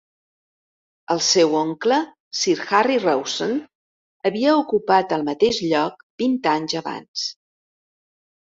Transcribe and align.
El 1.15 1.19
seu 1.25 1.57
oncle, 1.59 1.97
Sir 2.39 2.55
Harry 2.77 2.97
Rawson, 3.03 3.53
havia 4.31 4.57
ocupat 4.63 5.15
el 5.19 5.27
mateix 5.31 5.63
lloc 5.73 6.03
vint 6.25 6.37
anys 6.57 6.79
abans. 6.83 7.29